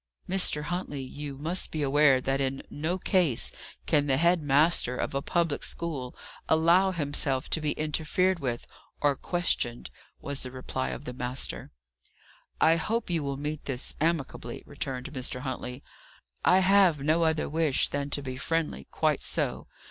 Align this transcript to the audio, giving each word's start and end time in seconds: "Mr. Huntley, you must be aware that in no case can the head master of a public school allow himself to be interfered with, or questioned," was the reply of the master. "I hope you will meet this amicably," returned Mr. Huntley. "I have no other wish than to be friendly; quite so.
"Mr. 0.27 0.63
Huntley, 0.63 1.03
you 1.03 1.37
must 1.37 1.69
be 1.69 1.83
aware 1.83 2.19
that 2.21 2.41
in 2.41 2.63
no 2.71 2.97
case 2.97 3.51
can 3.85 4.07
the 4.07 4.17
head 4.17 4.41
master 4.41 4.97
of 4.97 5.13
a 5.13 5.21
public 5.21 5.63
school 5.63 6.15
allow 6.49 6.89
himself 6.89 7.51
to 7.51 7.61
be 7.61 7.73
interfered 7.73 8.39
with, 8.39 8.65
or 9.01 9.15
questioned," 9.15 9.91
was 10.19 10.41
the 10.41 10.49
reply 10.49 10.89
of 10.89 11.05
the 11.05 11.13
master. 11.13 11.69
"I 12.59 12.77
hope 12.77 13.11
you 13.11 13.21
will 13.23 13.37
meet 13.37 13.65
this 13.65 13.93
amicably," 14.01 14.63
returned 14.65 15.13
Mr. 15.13 15.41
Huntley. 15.41 15.83
"I 16.43 16.61
have 16.61 17.01
no 17.01 17.21
other 17.23 17.47
wish 17.47 17.87
than 17.89 18.09
to 18.09 18.23
be 18.23 18.37
friendly; 18.37 18.85
quite 18.85 19.21
so. 19.21 19.67